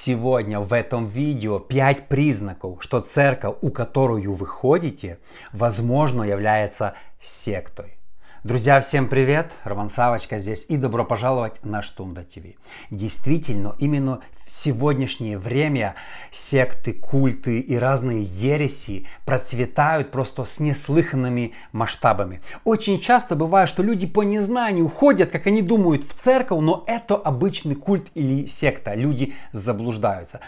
[0.00, 5.18] Сегодня в этом видео 5 признаков, что церковь, у которую вы ходите,
[5.52, 7.98] возможно является сектой.
[8.44, 9.56] Друзья, всем привет!
[9.64, 12.54] Роман Савочка здесь и добро пожаловать на Штунда ТВ.
[12.92, 15.94] Действительно, именно сегодняшнее время
[16.32, 22.40] секты, культы и разные ереси процветают просто с неслыханными масштабами.
[22.64, 27.14] Очень часто бывает, что люди по незнанию ходят, как они думают, в церковь, но это
[27.14, 28.94] обычный культ или секта.
[28.94, 30.40] Люди заблуждаются.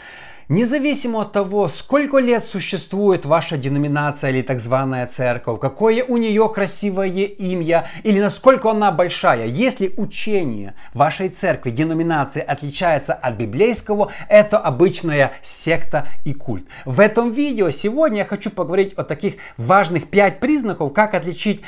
[0.50, 6.50] Независимо от того, сколько лет существует ваша деноминация или так званая церковь, какое у нее
[6.52, 13.89] красивое имя или насколько она большая, если учение вашей церкви, деноминации отличается от библейского,
[14.28, 16.66] это обычная секта и культ.
[16.84, 21.62] В этом видео сегодня я хочу поговорить о таких важных пять признаков, как отличить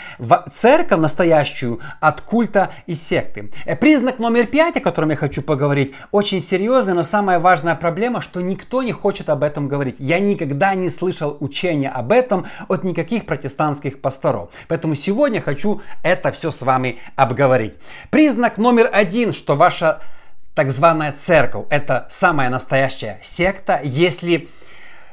[0.53, 3.51] церковь настоящую от культа и секты.
[3.65, 8.21] Э, признак номер пять, о котором я хочу поговорить, очень серьезный, но самая важная проблема,
[8.21, 9.97] что никто не хочет об этом говорить.
[9.99, 14.51] Я никогда не слышал учения об этом от никаких протестантских пасторов.
[14.69, 17.75] Поэтому сегодня хочу это все с вами обговорить.
[18.11, 20.01] Признак номер один, что ваша
[20.55, 24.49] так званая церковь это самая настоящая секта, если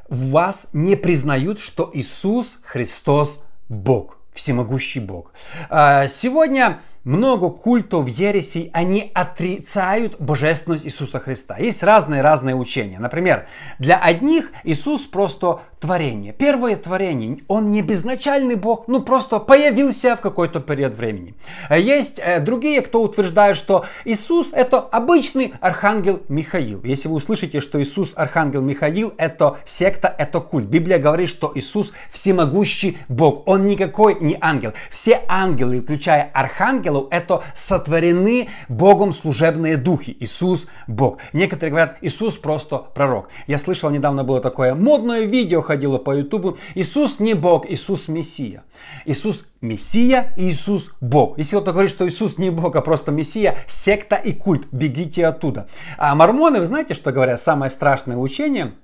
[0.10, 5.34] вас не признают, что Иисус Христос Бог всемогущий Бог.
[5.70, 11.58] А, сегодня много культов ересей, они отрицают божественность Иисуса Христа.
[11.58, 13.00] Есть разные-разные учения.
[13.00, 13.48] Например,
[13.80, 16.34] для одних Иисус просто творение.
[16.34, 17.40] Первое творение.
[17.48, 21.36] Он не безначальный Бог, ну просто появился в какой-то период времени.
[21.70, 26.82] Есть э, другие, кто утверждает, что Иисус это обычный архангел Михаил.
[26.84, 30.68] Если вы услышите, что Иисус архангел Михаил, это секта, это культ.
[30.68, 33.48] Библия говорит, что Иисус всемогущий Бог.
[33.48, 34.74] Он никакой не ангел.
[34.92, 36.30] Все ангелы, включая
[36.90, 40.16] архангелов, это сотворены Богом служебные духи.
[40.20, 41.20] Иисус Бог.
[41.34, 43.30] Некоторые говорят, Иисус просто пророк.
[43.48, 46.58] Я слышал, недавно было такое модное видео, ходила по ютубу.
[46.76, 48.64] Иисус не Бог, Иисус Мессия.
[49.06, 51.38] Иисус Мессия, Иисус Бог.
[51.38, 55.68] Если кто-то говорит, что Иисус не Бог, а просто Мессия, секта и культ, бегите оттуда.
[55.98, 57.42] А мормоны, вы знаете, что говорят?
[57.42, 58.74] Самое страшное учение–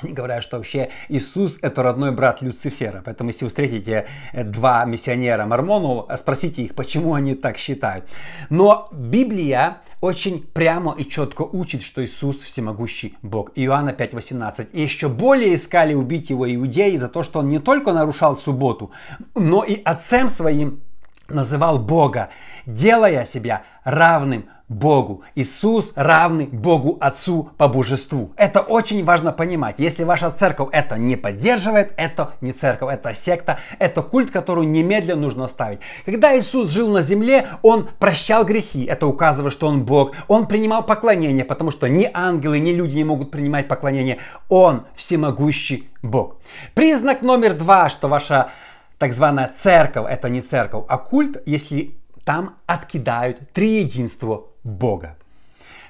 [0.00, 3.02] они говорят, что вообще Иисус это родной брат Люцифера.
[3.04, 8.06] Поэтому если вы встретите э, два миссионера мормонов, э, спросите их, почему они так считают.
[8.50, 13.52] Но Библия очень прямо и четко учит, что Иисус всемогущий Бог.
[13.54, 14.68] Иоанна 5.18.
[14.72, 18.90] И еще более искали убить его иудеи за то, что он не только нарушал субботу,
[19.34, 20.80] но и отцем своим
[21.28, 22.30] называл Бога,
[22.66, 25.22] делая себя равным Богу.
[25.34, 28.32] Иисус равный Богу Отцу по божеству.
[28.36, 29.76] Это очень важно понимать.
[29.78, 35.20] Если ваша церковь это не поддерживает, это не церковь, это секта, это культ, которую немедленно
[35.20, 35.80] нужно оставить.
[36.04, 38.84] Когда Иисус жил на земле, Он прощал грехи.
[38.84, 40.12] Это указывает, что Он Бог.
[40.28, 44.18] Он принимал поклонение, потому что ни ангелы, ни люди не могут принимать поклонение.
[44.48, 46.38] Он всемогущий Бог.
[46.74, 48.50] Признак номер два, что ваша
[48.98, 55.16] так званая церковь, это не церковь, а культ, если там откидают триединство Бога.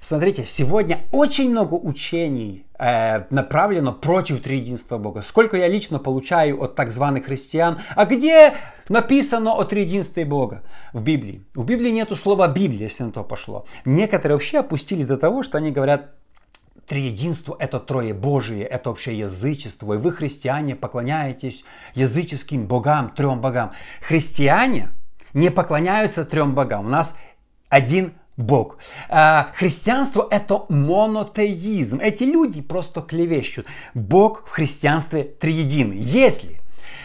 [0.00, 5.22] Смотрите, сегодня очень много учений э, направлено против триединства Бога.
[5.22, 7.78] Сколько я лично получаю от так званых христиан.
[7.94, 8.54] А где
[8.88, 10.64] написано о триединстве Бога?
[10.92, 11.44] В Библии.
[11.54, 13.64] В Библии нету слова Библия, если на то пошло.
[13.84, 16.10] Некоторые вообще опустились до того, что они говорят,
[16.88, 19.94] Триединство– это трое Божие, это вообще язычество.
[19.94, 23.70] И вы, христиане, поклоняетесь языческим богам, трем богам.
[24.00, 24.90] Христиане
[25.32, 26.86] не поклоняются трем богам.
[26.86, 27.16] У нас
[27.68, 28.78] один Бог.
[29.08, 32.00] А, христианство это монотеизм.
[32.00, 33.66] Эти люди просто клевещут.
[33.94, 35.98] Бог в христианстве триединый.
[35.98, 36.60] Если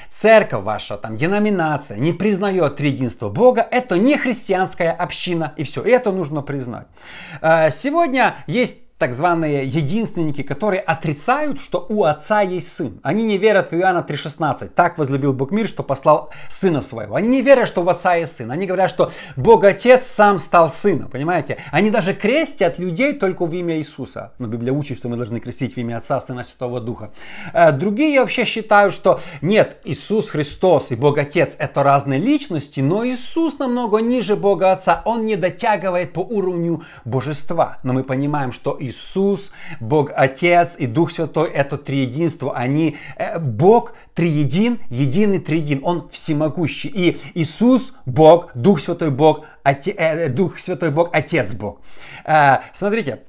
[0.10, 5.84] церковь ваша, там, деноминация не признает триединство Бога, это не христианская община, и все.
[5.84, 6.88] И это нужно признать.
[7.42, 13.00] А, сегодня есть так званые единственники, которые отрицают, что у отца есть сын.
[13.04, 14.70] Они не верят в Иоанна 3.16.
[14.70, 17.16] Так возлюбил Бог мир, что послал сына своего.
[17.16, 18.50] Они не верят, что у отца есть сын.
[18.50, 21.10] Они говорят, что Бог Отец сам стал сыном.
[21.10, 21.58] Понимаете?
[21.72, 24.32] Они даже крестят людей только в имя Иисуса.
[24.40, 27.12] Но Библия учит, что мы должны крестить в имя Отца, Сына, Святого Духа.
[27.54, 33.06] Э, другие вообще считают, что нет, Иисус Христос и Бог Отец это разные личности, но
[33.06, 35.04] Иисус намного ниже Бога Отца.
[35.06, 37.78] Он не дотягивает по уровню божества.
[37.84, 42.56] Но мы понимаем, что Иисус, Бог Отец и Дух Святой– это триединство.
[42.56, 45.82] Они, э, Бог триедин, единый триедин.
[45.84, 46.90] Он всемогущий.
[46.90, 51.82] И Иисус– Бог, Дух Святой Бог, Оте, э, Дух Святой Бог, Отец Бог.
[52.26, 53.24] Э, смотрите,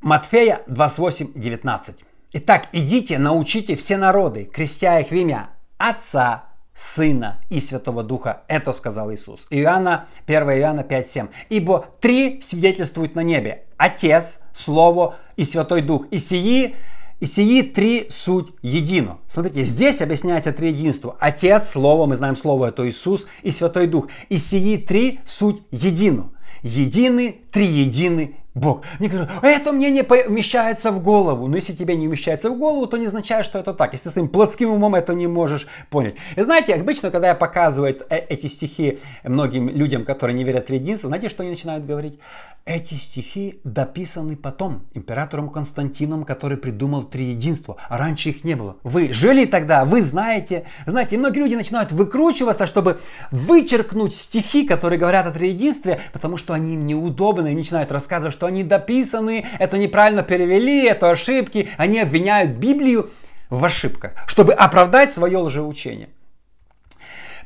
[0.00, 1.96] Матфея 28, 19.
[2.32, 6.44] Итак, идите, научите все народы, крестя их в имя Отца,
[6.80, 8.42] Сына и Святого Духа.
[8.48, 9.46] Это сказал Иисус.
[9.50, 11.28] Иоанна, 1 Иоанна 5.7.
[11.50, 13.64] Ибо три свидетельствуют на небе.
[13.76, 16.06] Отец, Слово и Святой Дух.
[16.10, 16.76] И сии
[17.20, 19.18] и сии три суть едино.
[19.28, 21.18] Смотрите, здесь объясняется триединство.
[21.20, 24.08] Отец, Слово, мы знаем Слово, это Иисус и Святой Дух.
[24.30, 26.30] И сии три суть едино.
[26.62, 28.84] Едины, триедины Бог.
[28.98, 31.48] Они говорят, это мне не помещается в голову.
[31.48, 33.92] Но если тебе не умещается в голову, то не означает, что это так.
[33.92, 36.16] Если ты своим плотским умом это не можешь понять.
[36.36, 40.72] И знаете, обычно, когда я показываю э, эти стихи многим людям, которые не верят в
[40.72, 42.18] единство, знаете, что они начинают говорить?
[42.66, 48.76] Эти стихи дописаны потом императором Константином, который придумал триединство, а раньше их не было.
[48.82, 50.66] Вы жили тогда, вы знаете.
[50.84, 56.74] Знаете, многие люди начинают выкручиваться, чтобы вычеркнуть стихи, которые говорят о триединстве, потому что они
[56.74, 61.68] им неудобны и начинают рассказывать, что они дописаны, это неправильно перевели, это ошибки.
[61.78, 63.10] Они обвиняют Библию
[63.48, 66.10] в ошибках, чтобы оправдать свое лжеучение.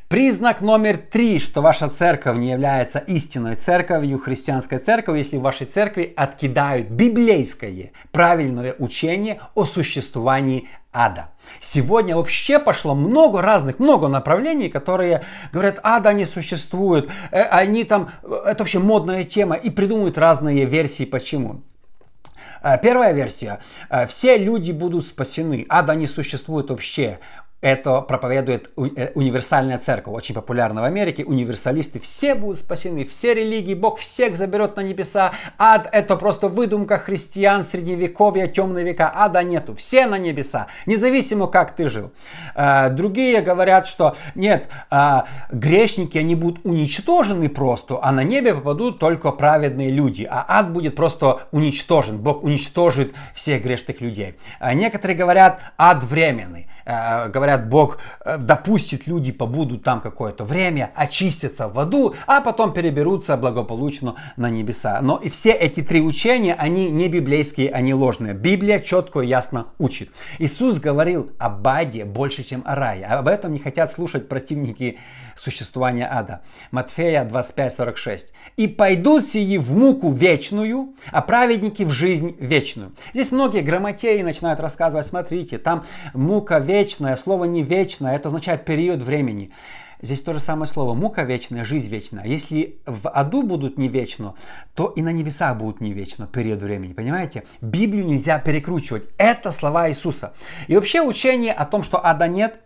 [0.07, 5.65] Признак номер три, что ваша церковь не является истинной церковью, христианской церковью, если в вашей
[5.65, 11.29] церкви откидают библейское правильное учение о существовании ада.
[11.59, 18.09] Сегодня вообще пошло много разных, много направлений, которые говорят, ада не существует, э, они там,
[18.23, 21.61] э, это вообще модная тема, и придумывают разные версии, почему.
[22.63, 23.59] Э, первая версия.
[24.07, 25.65] Все люди будут спасены.
[25.69, 27.19] Ада не существует вообще.
[27.61, 31.25] Это проповедует э, универсальная церковь, очень популярна в Америке.
[31.25, 35.31] Универсалисты все будут спасены, все религии, Бог всех заберет на небеса.
[35.57, 39.11] Ад это просто выдумка христиан, средневековья, темные века.
[39.15, 42.11] Ада нету, все на небеса, независимо как ты жил.
[42.53, 48.99] Э, другие говорят, что нет, э, грешники, они будут уничтожены просто, а на небе попадут
[48.99, 50.27] только праведные люди.
[50.29, 54.35] А ад будет просто уничтожен, Бог уничтожит всех грешных людей.
[54.61, 56.67] Некоторые говорят, ад временный.
[56.85, 62.73] Говорят, говорят, Бог э, допустит, люди побудут там какое-то время, очистятся в аду, а потом
[62.73, 64.99] переберутся благополучно на небеса.
[65.01, 68.33] Но и все эти три учения, они не библейские, они ложные.
[68.33, 70.09] Библия четко и ясно учит.
[70.39, 73.05] Иисус говорил об аде больше, чем о рае.
[73.05, 74.97] Об этом не хотят слушать противники
[75.35, 76.41] существования ада.
[76.71, 78.31] Матфея 25:46.
[78.57, 82.93] «И пойдут сии в муку вечную, а праведники в жизнь вечную».
[83.13, 85.83] Здесь многие грамотеи начинают рассказывать, смотрите, там
[86.13, 89.51] мука вечная, слово не вечное, это означает период времени.
[90.01, 90.93] Здесь то же самое слово.
[90.93, 92.25] Мука вечная, жизнь вечная.
[92.25, 94.35] Если в аду будут не вечно,
[94.75, 96.93] то и на небесах будут не вечно, период времени.
[96.93, 97.45] Понимаете?
[97.61, 99.05] Библию нельзя перекручивать.
[99.17, 100.33] Это слова Иисуса.
[100.67, 102.59] И вообще учение о том, что ада нет,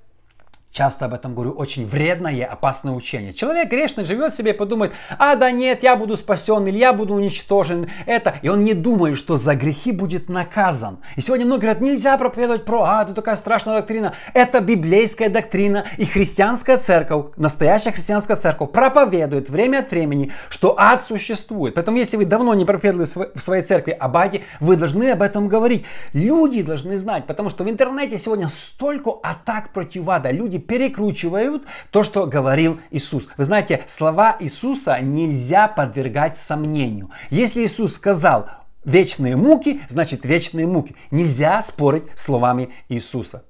[0.72, 3.34] Часто об этом говорю, очень вредное опасное учение.
[3.34, 7.16] Человек грешный живет себе и подумает, а да нет, я буду спасен или я буду
[7.16, 7.90] уничтожен.
[8.06, 8.36] Это.
[8.44, 11.00] И он не думает, что за грехи будет наказан.
[11.16, 14.14] И сегодня многие говорят, нельзя проповедовать про ад, это такая страшная доктрина.
[14.36, 15.86] Это библейская доктрина.
[15.98, 21.74] И христианская церковь, настоящая христианская церковь проповедует время от времени, что ад существует.
[21.74, 25.48] Поэтому если вы давно не проповедовали в своей церкви об аде, вы должны об этом
[25.48, 25.84] говорить.
[26.14, 30.30] Люди должны знать, потому что в интернете сегодня столько атак против ада.
[30.30, 33.28] Люди перекручивают то, что говорил Иисус.
[33.38, 37.10] Вы знаете, слова Иисуса нельзя подвергать сомнению.
[37.30, 38.50] Если Иисус сказал
[38.86, 40.96] вечные муки, значит вечные муки.
[41.12, 43.44] Нельзя спорить словами Иисуса.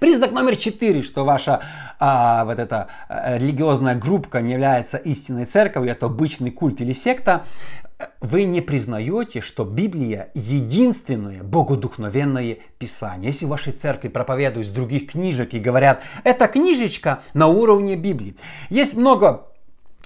[0.00, 1.62] Признак номер четыре, что ваша
[1.98, 7.44] а, вот эта а, религиозная группа не является истинной церковью, это обычный культ или секта,
[8.20, 13.28] вы не признаете, что Библия единственное богодухновенное писание.
[13.28, 18.36] Если в вашей церкви проповедуют с других книжек и говорят, это книжечка на уровне Библии.
[18.70, 19.46] Есть много,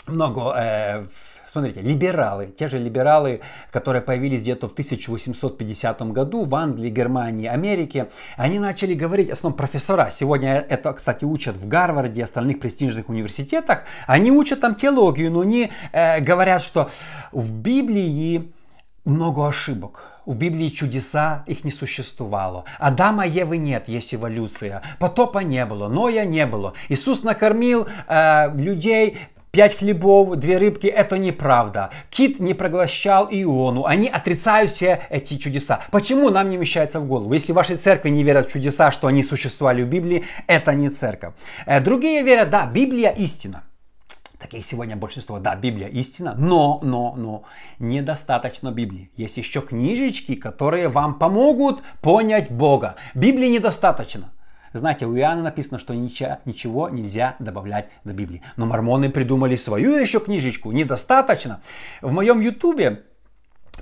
[0.06, 1.06] много э,
[1.52, 8.08] Смотрите, либералы, те же либералы, которые появились где-то в 1850 году в Англии, Германии, Америке,
[8.38, 13.10] они начали говорить, в основном профессора, сегодня это, кстати, учат в Гарварде и остальных престижных
[13.10, 16.90] университетах, они учат там теологию, но они э, говорят, что
[17.32, 18.50] в Библии
[19.04, 20.12] много ошибок.
[20.24, 22.64] У Библии чудеса, их не существовало.
[22.78, 24.82] Адама Евы нет, есть эволюция.
[25.00, 26.74] Потопа не было, Ноя не было.
[26.88, 29.18] Иисус накормил э, людей
[29.52, 31.90] Пять хлебов, две рыбки– это неправда.
[32.08, 33.84] Кит не проглощал Иону.
[33.84, 35.82] Они отрицают все эти чудеса.
[35.90, 37.34] Почему нам не вмещается в голову?
[37.34, 41.34] Если ваши церкви не верят в чудеса, что они существовали в Библии, это не церковь.
[41.66, 43.64] Э, другие верят, да, Библия истина.
[44.38, 45.38] Таких сегодня большинство.
[45.38, 47.42] Да, Библия истина, но, но, но
[47.78, 49.10] недостаточно Библии.
[49.18, 52.94] Есть еще книжечки, которые вам помогут понять Бога.
[53.14, 54.32] Библии недостаточно.
[54.72, 58.42] Знаете, у Иоанна написано, что ничего нельзя добавлять до Библии.
[58.56, 60.72] Но мормоны придумали свою еще книжечку.
[60.72, 61.60] Недостаточно.
[62.00, 63.04] В моем ютубе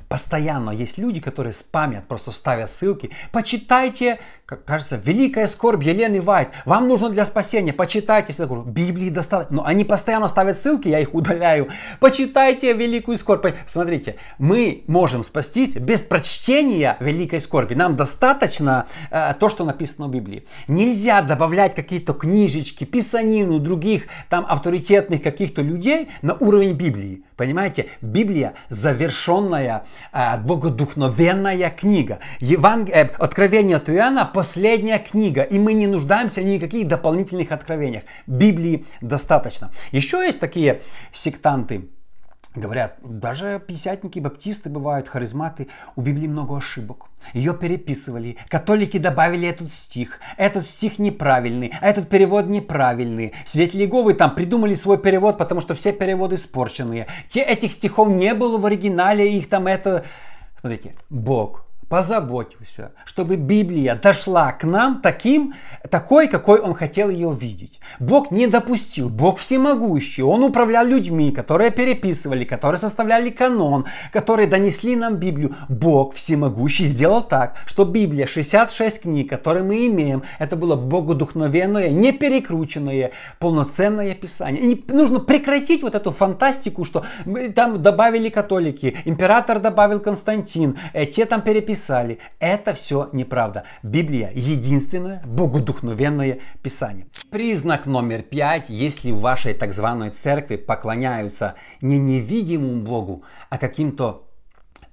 [0.08, 3.10] Постоянно есть люди, которые спамят, просто ставят ссылки.
[3.32, 4.18] Почитайте,
[4.50, 6.48] как кажется, «Великая скорбь Елены Вайт».
[6.64, 7.72] Вам нужно для спасения.
[7.72, 8.32] Почитайте.
[8.32, 9.58] Всегда говорю, Библии достаточно.
[9.58, 11.68] Но они постоянно ставят ссылки, я их удаляю.
[12.00, 13.46] Почитайте «Великую скорбь».
[13.66, 17.74] Смотрите, мы можем спастись без прочтения «Великой скорби».
[17.74, 20.44] Нам достаточно э, то, что написано в Библии.
[20.66, 27.22] Нельзя добавлять какие-то книжечки, писанину других там авторитетных каких-то людей на уровень Библии.
[27.36, 32.18] Понимаете, Библия завершенная, э, богодухновенная книга.
[32.40, 32.90] Еванг...
[32.90, 38.04] Э, Откровение от Иоанна последняя книга, и мы не нуждаемся в никаких дополнительных откровениях.
[38.26, 39.70] Библии достаточно.
[39.92, 40.80] Еще есть такие
[41.12, 41.90] сектанты,
[42.56, 47.06] Говорят, даже пятидесятники, баптисты бывают, харизматы, у Библии много ошибок.
[47.32, 53.34] Ее переписывали, католики добавили этот стих, этот стих неправильный, а этот перевод неправильный.
[53.44, 57.06] Свидетели Иеговы там придумали свой перевод, потому что все переводы испорченные.
[57.28, 60.04] Те этих стихов не было в оригинале, их там это...
[60.60, 65.54] Смотрите, Бог позаботился, чтобы Библия дошла к нам таким,
[65.90, 67.80] такой, какой Он хотел ее видеть.
[67.98, 74.94] Бог не допустил, Бог всемогущий, Он управлял людьми, которые переписывали, которые составляли канон, которые донесли
[74.94, 75.56] нам Библию.
[75.68, 82.12] Бог всемогущий сделал так, что Библия, 66 книг, которые мы имеем, это было богодухновенное, не
[82.12, 84.62] перекрученное, полноценное Писание.
[84.62, 87.04] И нужно прекратить вот эту фантастику, что
[87.56, 92.18] там добавили католики, император добавил Константин, э, те там переписали писали.
[92.40, 93.64] Это все неправда.
[93.82, 97.06] Библия единственное богодухновенное писание.
[97.30, 104.28] Признак номер пять, если в вашей так званой церкви поклоняются не невидимому Богу, а каким-то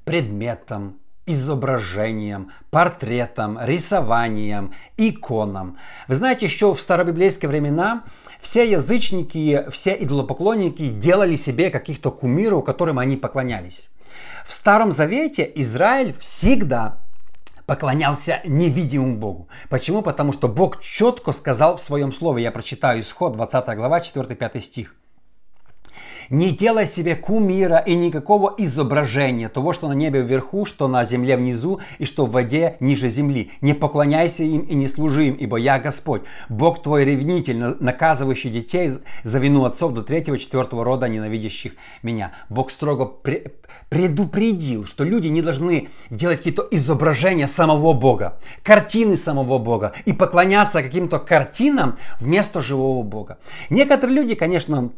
[0.05, 5.77] предметам, изображениям, портретам, рисованиям, иконам.
[6.07, 8.05] Вы знаете, еще в старобиблейские времена
[8.39, 13.89] все язычники, все идолопоклонники делали себе каких-то кумиров, которым они поклонялись.
[14.45, 16.99] В Старом Завете Израиль всегда
[17.65, 19.49] поклонялся невидимому Богу.
[19.69, 20.01] Почему?
[20.01, 24.95] Потому что Бог четко сказал в своем слове, я прочитаю исход 20 глава 4-5 стих.
[26.29, 31.37] Не делай себе кумира и никакого изображения того, что на небе вверху, что на земле
[31.37, 33.51] внизу и что в воде ниже земли.
[33.61, 38.89] Не поклоняйся им и не служи им, ибо я Господь, Бог твой ревнитель, наказывающий детей
[39.23, 42.33] за вину отцов до третьего, четвертого рода, ненавидящих меня.
[42.49, 43.05] Бог строго
[43.89, 50.83] предупредил, что люди не должны делать какие-то изображения самого Бога, картины самого Бога и поклоняться
[50.83, 53.37] каким-то картинам вместо живого Бога.
[53.69, 54.91] Некоторые люди, конечно,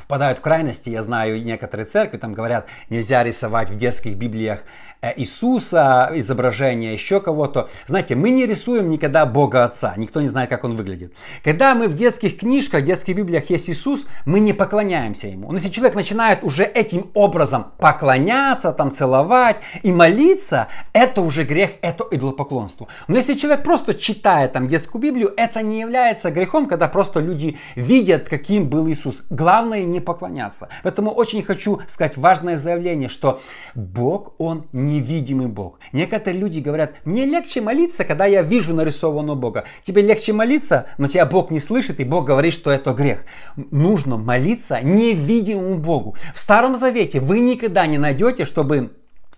[0.00, 0.90] впадают в крайности.
[0.90, 4.64] Я знаю, некоторые церкви там говорят, нельзя рисовать в детских библиях
[5.00, 7.68] э, Иисуса, изображение еще кого-то.
[7.86, 11.14] Знаете, мы не рисуем никогда Бога Отца, никто не знает, как Он выглядит.
[11.44, 15.48] Когда мы в детских книжках, в детских библиях есть Иисус, мы не поклоняемся Ему.
[15.48, 21.72] Но если человек начинает уже этим образом поклоняться, там целовать и молиться, это уже грех,
[21.82, 22.88] это идолопоклонство.
[23.08, 27.58] Но если человек просто читает там детскую Библию, это не является грехом, когда просто люди
[27.74, 29.22] видят, каким был Иисус.
[29.30, 30.68] Главное не поклоняться.
[30.82, 33.40] Поэтому очень хочу сказать важное заявление, что
[33.74, 35.78] Бог, Он невидимый Бог.
[35.92, 39.64] Некоторые люди говорят, мне легче молиться, когда я вижу нарисованного Бога.
[39.84, 43.24] Тебе легче молиться, но тебя Бог не слышит, и Бог говорит, что это грех.
[43.56, 46.16] Нужно молиться невидимому Богу.
[46.34, 48.92] В Старом Завете вы никогда не найдете, чтобы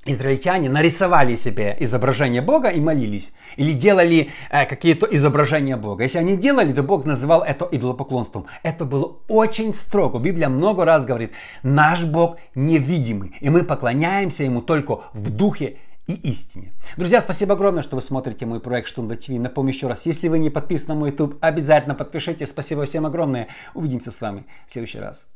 [0.04, 3.32] израильтяне нарисовали себе изображение Бога и молились.
[3.56, 6.02] Или делали э, какие-то изображения Бога.
[6.02, 8.46] Если они делали, то Бог называл это идолопоклонством.
[8.62, 10.18] Это было очень строго.
[10.18, 11.32] Библия много раз говорит,
[11.62, 13.36] наш Бог невидимый.
[13.40, 16.72] И мы поклоняемся Ему только в духе и истине.
[16.96, 19.28] Друзья, спасибо огромное, что вы смотрите мой проект Штунда ТВ.
[19.28, 22.48] Напомню еще раз, если вы не подписаны на мой YouTube, обязательно подпишитесь.
[22.48, 23.48] Спасибо всем огромное.
[23.74, 25.28] Увидимся с вами в следующий раз.